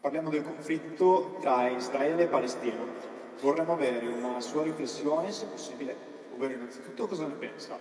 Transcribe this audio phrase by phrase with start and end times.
[0.00, 2.82] Parliamo del conflitto tra Israele e Palestina.
[3.42, 5.94] Vorremmo avere una sua riflessione, se possibile,
[6.32, 7.78] ovvero innanzitutto cosa ne pensa.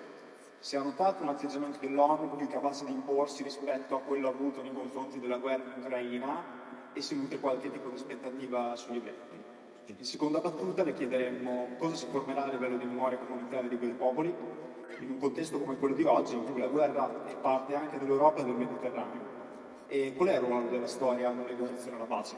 [0.60, 4.74] Si è notato un atteggiamento dell'ONU più capace di imporsi rispetto a quello avuto nei
[4.74, 6.44] confronti della guerra in Ucraina
[6.92, 9.42] e si nutre qualche tipo di aspettativa sugli eventi.
[9.86, 13.92] In seconda battuta le chiederemmo cosa si formerà a livello di memoria comunitaria di quei
[13.92, 14.36] popoli
[15.00, 18.42] in un contesto come quello di oggi, in cui la guerra è parte anche dell'Europa
[18.42, 19.29] e del Mediterraneo.
[19.92, 22.36] E qual è il ruolo della storia nella negoziazione alla pace?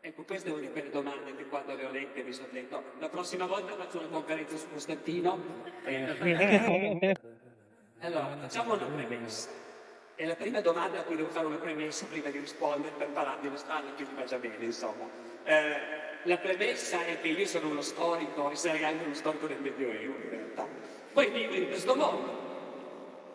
[0.00, 3.08] Ecco, queste sono di quelle domande che quando le ho lette mi sono detto la
[3.08, 5.36] prossima volta faccio una conferenza su Costantino.
[5.84, 7.16] Eh,
[7.98, 9.50] allora, facciamo una premessa.
[10.14, 13.50] È la prima domanda a cui devo fare una premessa prima di rispondere per parlarvi
[13.50, 15.08] le spalle che mi già bene, insomma.
[15.42, 15.76] Eh,
[16.22, 20.14] la premessa è che io sono uno storico e sarei anche uno storico del Medioevo,
[20.22, 20.68] in realtà.
[21.12, 22.46] Poi vivo in questo mondo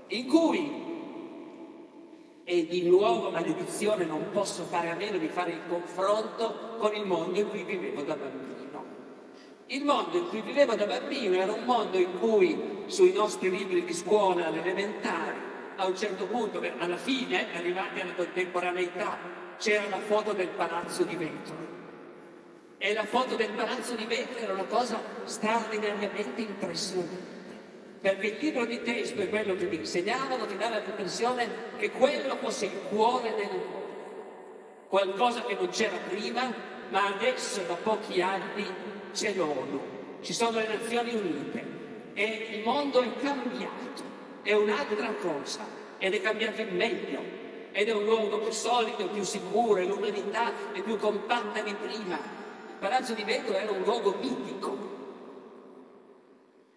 [0.07, 0.93] in cui
[2.45, 7.05] e di nuovo maledizione non posso fare a meno di fare il confronto con il
[7.05, 8.61] mondo in cui vivevo da bambino.
[9.67, 13.85] Il mondo in cui vivevo da bambino era un mondo in cui sui nostri libri
[13.85, 19.17] di scuola, all'elementare, a un certo punto, alla fine, arrivati alla contemporaneità,
[19.57, 21.71] c'era la foto del palazzo di vetro.
[22.77, 27.42] E la foto del palazzo di vetro era una cosa straordinariamente impressionante
[28.03, 31.47] perché il libro di testo è quello che mi insegnavano, ti dava l'impressione
[31.77, 33.81] che quello fosse il cuore del mondo,
[34.89, 36.53] qualcosa che non c'era prima,
[36.89, 38.67] ma adesso da pochi anni
[39.13, 39.79] c'è l'ONU,
[40.19, 41.65] ci sono le Nazioni Unite
[42.13, 44.03] e il mondo è cambiato,
[44.41, 45.65] è un'altra cosa
[45.97, 47.41] ed è cambiato in meglio.
[47.75, 52.15] Ed è un luogo più solido, più sicuro, e l'umanità è più compatta di prima.
[52.17, 55.02] Il Palazzo di Vetro era un luogo mitico,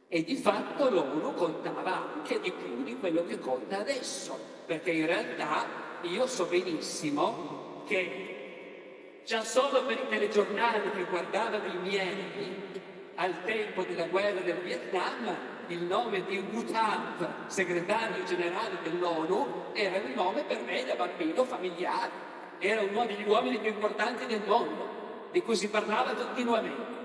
[0.09, 5.06] e di fatto l'ONU contava anche di più di quello che conta adesso, perché in
[5.06, 5.67] realtà
[6.03, 12.84] io so benissimo che già solo per i telegiornali che guardavano i miei
[13.16, 15.34] al tempo della guerra del Vietnam,
[15.69, 21.45] il nome di U Thant, segretario generale dell'ONU, era il nome per me da bambino
[21.45, 22.25] familiare.
[22.59, 26.96] Era uno degli uomini più importanti del mondo, di cui si parlava continuamente.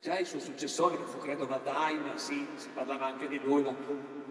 [0.00, 3.74] Già il suo successore, che fu credo Vadain, sì, si parlava anche di lui, ma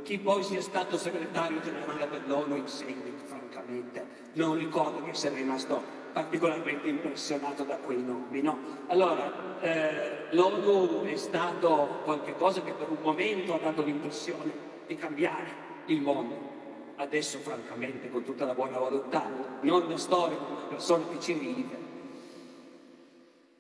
[0.01, 5.83] chi poi sia stato segretario generale dell'ONU in seguito, francamente, non ricordo di essere rimasto
[6.13, 8.57] particolarmente impressionato da quei nomi, no?
[8.88, 14.53] Allora, eh, l'ONU è stato qualcosa che per un momento ha dato l'impressione
[14.88, 16.56] di cambiare il mondo.
[16.95, 19.29] Adesso, francamente, con tutta la buona volontà,
[19.63, 21.77] non da storico, ma persona che ci vive,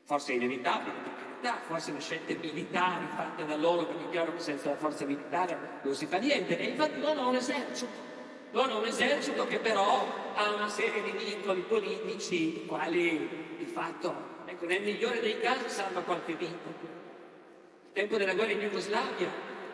[0.05, 4.39] forse è inevitabile, realtà forse le scelte militari fatte da loro, perché è chiaro che
[4.39, 8.05] senza la forza militare non si fa niente, e infatti loro hanno un esercito.
[8.51, 14.15] Loro hanno un esercito che però ha una serie di vincoli politici, quali di fatto,
[14.45, 16.67] ecco, nel migliore dei casi salva qualche vita.
[16.67, 19.29] Al tempo della guerra in Jugoslavia,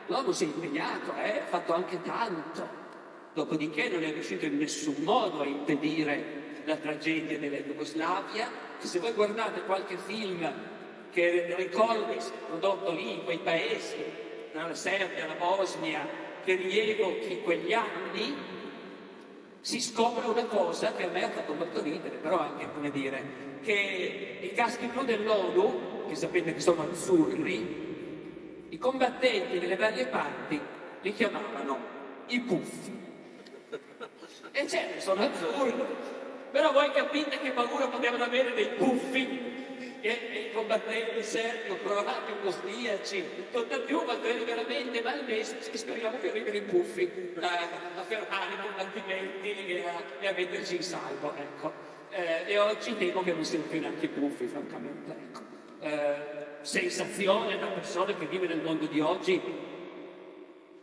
[0.07, 2.81] l'ONU si è impegnato, eh, ha fatto anche tanto.
[3.33, 8.47] Dopodiché non è riuscito in nessun modo a impedire la tragedia della Jugoslavia.
[8.77, 10.71] Se voi guardate qualche film
[11.13, 12.17] che ricordi
[12.47, 14.03] prodotto lì in quei paesi,
[14.51, 16.05] dalla Serbia, la Bosnia,
[16.43, 18.35] che rievochi quegli anni,
[19.61, 23.23] si scopre una cosa che a me ha fatto molto ridere, però anche come dire,
[23.61, 30.59] che i caschi blu dell'ONU, che sapete che sono azzurri, i combattenti delle varie parti
[31.01, 31.77] li chiamavano
[32.27, 33.01] i puffi.
[34.51, 35.85] E certo, sono azzurri,
[36.51, 39.53] però voi capite che paura potevano avere dei puffi
[40.03, 47.33] e, combattenti serbi, croati, bosniaci, tutt'al più quando veramente malmessi, speriamo che arrivino i buffi
[47.39, 51.71] a, a fermare i combattimenti e a, e a metterci in salvo, ecco.
[52.09, 55.41] Eh, e oggi temo che non siano più neanche buffi, francamente, ecco.
[55.79, 56.15] Eh,
[56.61, 59.41] sensazione da persone che vive nel mondo di oggi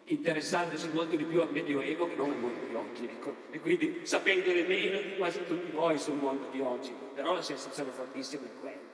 [0.05, 3.34] interessandosi molto di più al Medioevo che non al mondo di oggi, ecco.
[3.50, 6.93] E quindi sapendone meno di quasi tutti voi sul mondo di oggi.
[7.14, 8.89] Però la sensazione fortissima è quella.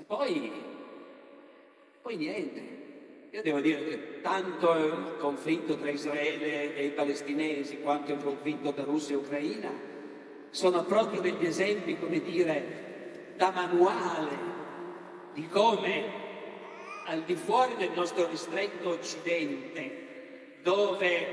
[0.00, 0.50] E poi,
[2.00, 2.78] poi niente.
[3.32, 8.72] Io devo dire che tanto il conflitto tra Israele e i palestinesi quanto il conflitto
[8.72, 9.70] tra Russia e Ucraina
[10.48, 14.36] sono proprio degli esempi, come dire, da manuale
[15.34, 16.04] di come
[17.04, 21.26] al di fuori del nostro ristretto Occidente dove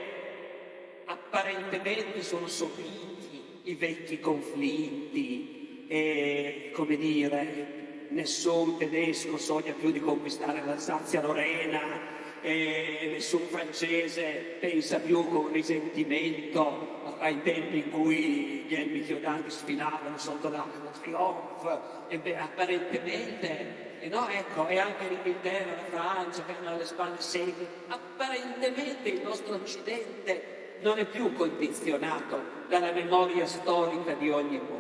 [1.05, 7.77] apparentemente sono sopiti i vecchi conflitti e, come dire,
[8.09, 17.41] nessun tedesco sogna più di conquistare l'Alsazia-Lorena e nessun francese pensa più con risentimento ai
[17.41, 24.09] tempi in cui gli elmi chiodati sfilavano sotto l'arco da trionfo e beh, apparentemente e
[24.09, 27.67] no, ecco, e anche l'Inghilterra, la Francia che hanno alle spalle secche.
[27.87, 34.76] Apparentemente il nostro Occidente non è più condizionato dalla memoria storica di ogni popolo.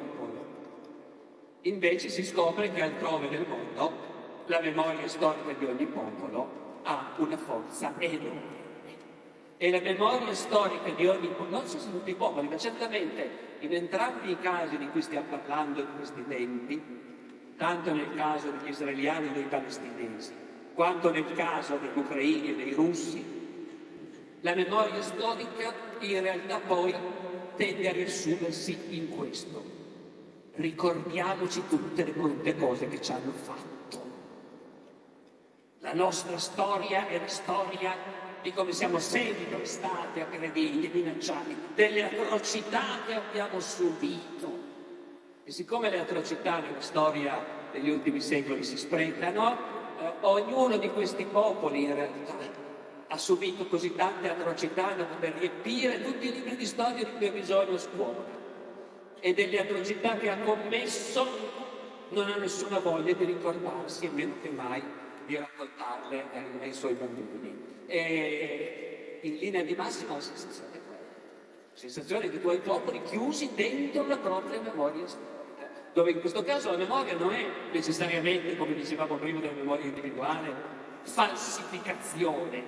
[1.61, 4.05] Invece si scopre che altrove nel mondo
[4.45, 8.55] la memoria storica di ogni popolo ha una forza enorme.
[9.57, 13.73] E la memoria storica di ogni popolo, non solo tutti i popoli, ma certamente in
[13.73, 16.81] entrambi i casi di cui stiamo parlando in questi tempi,
[17.57, 20.31] tanto nel caso degli israeliani e dei palestinesi,
[20.75, 23.35] quanto nel caso degli ucraini e dei russi,
[24.41, 26.93] la memoria storica in realtà poi
[27.55, 29.86] tende a riassumersi in questo.
[30.57, 34.05] Ricordiamoci tutte le brutte cose che ci hanno fatto.
[35.81, 37.95] La nostra storia è la storia
[38.41, 44.65] di come siamo sempre stati aggrediti, minacciati, delle atrocità che abbiamo subito
[45.43, 47.37] e siccome le atrocità nella storia
[47.71, 49.55] degli ultimi secoli si sprecano,
[49.99, 52.65] eh, ognuno di questi popoli in realtà
[53.09, 57.27] ha subito così tante atrocità da poter riempire tutti i libri di storia di cui
[57.27, 58.46] ha bisogno a scuola.
[59.19, 61.25] E delle atrocità che ha commesso
[62.09, 64.81] non ha nessuna voglia di ricordarsi, e meno che mai
[65.25, 67.83] di raccontarle ai, ai suoi bambini.
[67.85, 71.01] E in linea di massima la sensazione è quella.
[71.73, 75.37] Sensazione di tuoi popoli chiusi dentro la propria memoria storica
[75.97, 80.53] dove in questo caso la memoria non è necessariamente, come dicevamo prima della memoria individuale,
[81.01, 82.63] falsificazione,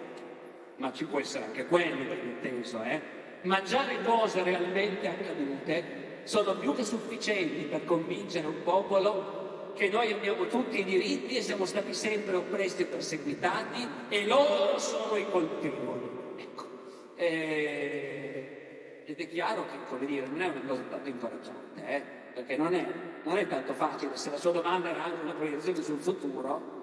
[0.77, 2.99] ma ci può essere anche quello per inteso, eh?
[3.43, 9.89] ma già le cose realmente accadute sono più che sufficienti per convincere un popolo che
[9.89, 15.15] noi abbiamo tutti i diritti e siamo stati sempre oppressi e perseguitati e loro sono
[15.15, 16.09] i colpevoli.
[16.37, 16.65] Ecco.
[17.15, 17.25] E...
[17.25, 18.59] Eh,
[19.09, 22.01] ed è chiaro che, come dire, non è una cosa tanto incoraggiante, eh?
[22.31, 22.85] perché non è,
[23.23, 26.78] non è tanto facile, se la sua domanda era anche una proiezione sul futuro,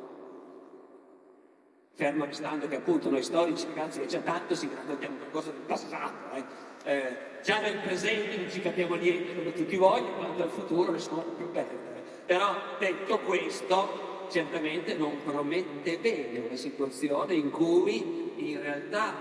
[1.97, 6.35] fermo restando che appunto noi storici, ragazzi, è già tanto si raccontiamo qualcosa del passato,
[6.35, 6.45] eh?
[6.85, 10.99] Eh, già nel presente non ci capiamo niente come tutti voi, quanto al futuro ne
[10.99, 12.05] sono più perdere.
[12.27, 19.15] Però detto questo, certamente non promette bene una situazione in cui in realtà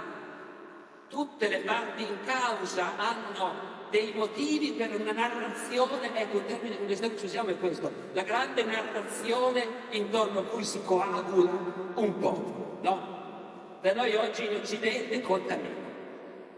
[1.08, 7.00] tutte le parti in causa hanno dei motivi per una narrazione, ecco il termine che
[7.00, 11.52] noi usiamo è questo, la grande narrazione intorno a cui si coagula
[11.96, 13.78] un popolo, no?
[13.80, 15.84] Da noi oggi in Occidente conta meno.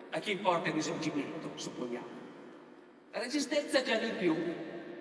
[0.09, 2.07] A chi importa il risorgimento, supponiamo.
[3.11, 4.35] La resistenza già di più,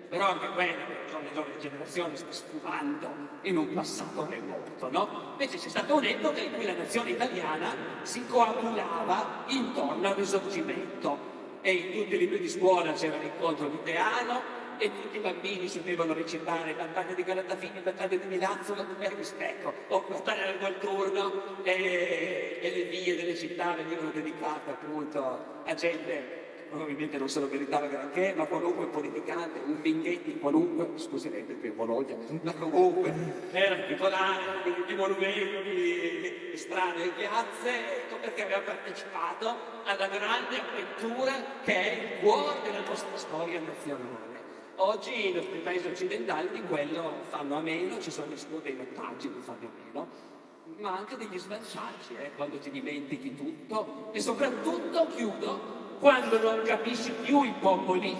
[0.07, 3.09] però anche quella per giorno giorno generazioni sta sfumando
[3.43, 5.29] in un passato remoto, no?
[5.31, 11.26] Invece c'è stata un'epoca in cui la nazione italiana si coagulava intorno al risorgimento
[11.67, 14.41] e in tutti i libri di scuola c'era l'incontro di Teano
[14.77, 18.83] e tutti i bambini sapevano recitare la battaglia di Galatafini, la battaglia di Milazzo, la
[18.83, 24.69] battaglia di Specco, o battaglia del Volturno e, e le vie delle città venivano dedicate
[24.69, 26.36] appunto a gente
[26.69, 31.71] probabilmente non se lo meritava granché, ma qualunque politicante, un Binghetti qualunque, scuserete qui a
[31.71, 33.13] Bologna, ma comunque
[33.51, 39.55] era titolare di, di monumenti strane e piazze, ecco perché aveva partecipato
[39.85, 41.33] alla grande avventura
[41.63, 44.25] che è il cuore della nostra storia nazionale.
[44.79, 49.27] Oggi i nostri paesi occidentali di quello fanno a meno, ci sono solo dei vantaggi
[49.27, 50.07] di farne a meno,
[50.79, 57.11] ma anche degli svantaggi, eh, quando ti dimentichi tutto e soprattutto, chiudo, quando non capisci
[57.11, 58.15] più i popoli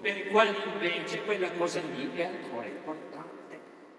[0.00, 3.58] per i quali invece quella cosa lì è ancora importante.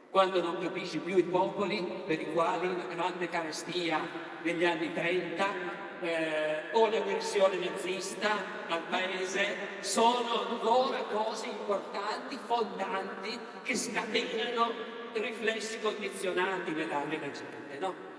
[0.10, 4.00] quando non capisci più i popoli per i quali la grande carestia
[4.42, 8.36] negli anni 30 eh, o l'aggressione nazista
[8.68, 14.72] al paese sono ancora cose importanti, fondanti, che scatenano
[15.14, 18.11] riflessi condizionati nell'anima gente, no?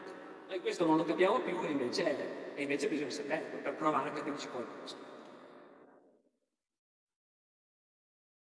[0.53, 4.13] Noi questo non lo capiamo più e invece, e invece bisogna saperlo per provare a
[4.13, 5.12] capirci qualcosa.